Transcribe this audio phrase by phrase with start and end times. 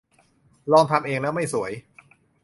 [0.71, 1.71] ลองทำเองแล้วไม่สวย